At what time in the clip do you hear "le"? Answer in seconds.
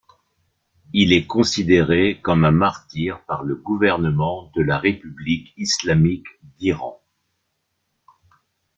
3.43-3.53